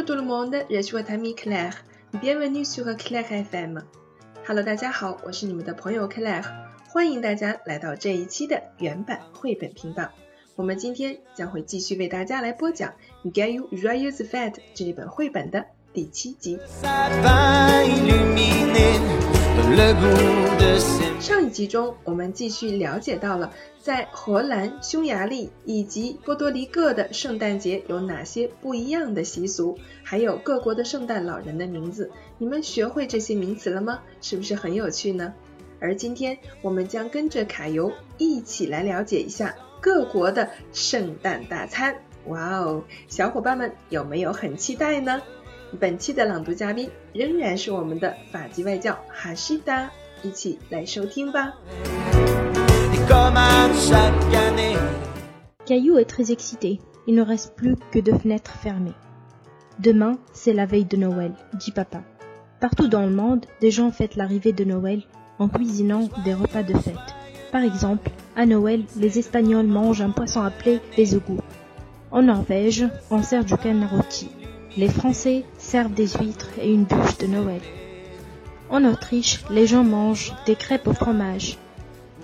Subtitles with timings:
[0.00, 1.74] Bonjour tout le monde, je suis votre ami Claire.
[2.22, 3.82] Bienvenue sur Claire FM.
[4.48, 6.42] Hello，大家好，我是你们的朋友 Claire，
[6.88, 10.08] 欢迎大家来到这一期的原版绘本频道。
[10.56, 12.94] 我们今天将会继续为大家来播讲
[13.30, 16.58] 《Get You Joyeuse Fat》这一本绘本的第七集。
[21.20, 32.10] 上一集中，我们继续了解到了在荷兰、匈牙利以及波多黎各的圣诞节有哪些不一样的习俗，还有各国的圣诞老人的名字。
[32.38, 34.00] 你们学会这些名词了吗？
[34.20, 35.32] 是不是很有趣呢？
[35.78, 41.94] 而今天我们将跟着卡游一起来了解一下各国的圣诞大餐。
[42.26, 45.22] 哇哦，小伙伴们有没有很期待呢？
[45.79, 49.89] 本期的朗读嘉宾仍然是我们的法籍外教哈西达，
[50.23, 51.53] 一起来收听吧。
[55.65, 56.79] Caillou est très excité.
[57.07, 58.95] Il ne reste plus que deux fenêtres fermées.
[59.79, 62.01] Demain, c'est la veille de Noël, dit papa.
[62.59, 65.03] Partout dans le monde, des gens fêtent l'arrivée de Noël
[65.37, 66.95] en cuisinant des repas de fête.
[67.51, 71.37] Par exemple, à Noël, les Espagnols mangent un poisson appelé bezougou.
[72.11, 74.29] En Norvège, on sert du canard rôti.
[74.76, 77.60] Les Français servent des huîtres et une bûche de Noël.
[78.70, 81.58] En Autriche, les gens mangent des crêpes au fromage.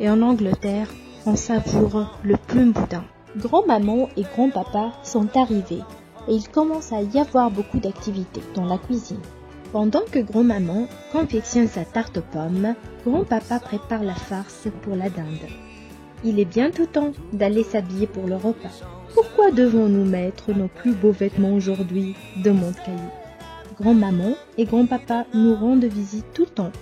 [0.00, 0.88] Et en Angleterre,
[1.24, 3.04] on savoure le plume boudin.
[3.36, 5.82] Grand-maman et grand-papa sont arrivés
[6.28, 9.22] et il commence à y avoir beaucoup d'activités dans la cuisine.
[9.70, 12.74] Pendant que grand-maman confectionne sa tarte aux pommes,
[13.06, 15.48] grand-papa prépare la farce pour la dinde.
[16.24, 18.70] Il est bientôt temps d'aller s'habiller pour le repas.
[19.12, 22.14] Pourquoi devons-nous mettre nos plus beaux vêtements aujourd'hui?
[22.44, 23.10] demande Caillou.
[23.80, 26.72] Grand-maman et grand-papa nous rendent visite tout le temps.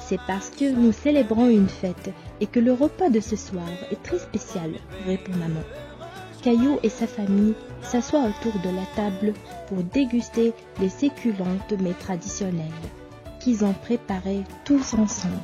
[0.00, 4.02] C'est parce que nous célébrons une fête et que le repas de ce soir est
[4.02, 4.72] très spécial,
[5.06, 5.62] répond maman.
[6.42, 9.32] Caillou et sa famille s'assoient autour de la table
[9.68, 12.66] pour déguster les séculantes mais traditionnelles
[13.40, 15.34] qu'ils ont préparées tous ensemble.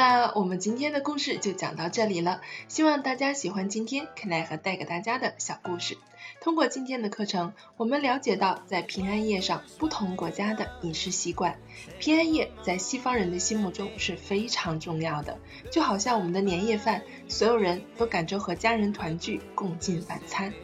[0.00, 2.40] 啦，我们今天的故事就讲到这里了。
[2.68, 5.98] 希望大家喜欢今天 Claire 带给大家的小故事。
[6.40, 11.58] 通过今天的课程，我们了解到在平安夜上不同国家的饮食习惯。
[11.98, 15.38] 平安夜在西方人的心目中是非常重要的，
[15.70, 20.54] 就好像我们的年夜饭，所有人都赶着和家人团聚，共进晚餐。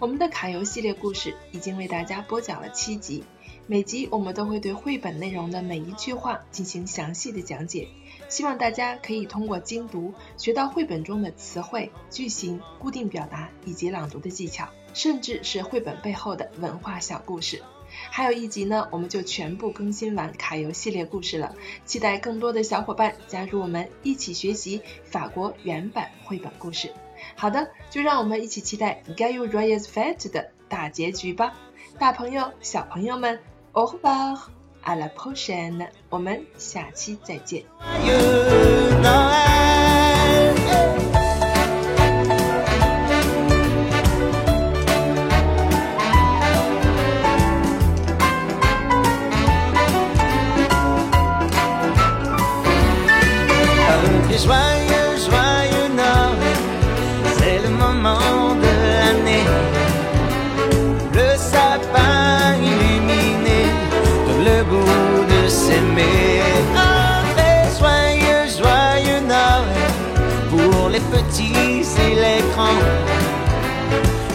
[0.00, 3.22] 我们的卡游系列故事已经为大家播讲了七集，
[3.68, 7.88] 每集我们都会对绘本内容的每一句话进行详细的讲解，
[8.28, 17.62] 希望大家可以通过精读学到绘本中的词汇、句型、固定表达以及朗读的技巧，甚至是绘本背后的文化小故事。
[18.10, 26.90] 还有一集呢，我们就全部更新完卡游系列故事了，期待更多的小伙伴加入我们一起学习法国原版绘本故事。
[27.36, 31.54] 好的，就让我们一起期待《Get You Joyeuse Fête》的大结局吧，
[31.98, 33.38] 大朋友、小朋友们
[33.73, 37.63] ，Au revoir，à la prochaine，我们下期再见。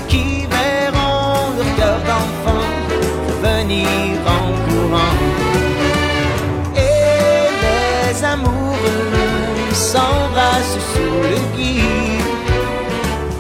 [0.08, 2.68] qui verront leur cœur d'enfant
[3.42, 3.88] venir
[4.26, 5.18] en courant.
[6.76, 11.82] Et les amoureux s'embrassent sous le gui.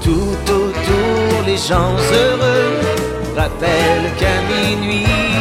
[0.03, 2.73] Tout autour, les gens heureux
[3.35, 5.36] rappellent qu'à minuit.